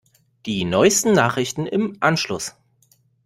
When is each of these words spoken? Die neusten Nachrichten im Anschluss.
Die 0.47 0.65
neusten 0.65 1.11
Nachrichten 1.11 1.67
im 1.67 1.97
Anschluss. 1.99 2.55